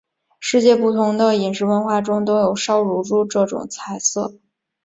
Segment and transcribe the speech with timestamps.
[0.39, 4.33] 世界不同的饮食文化中都有烧乳猪这种菜色。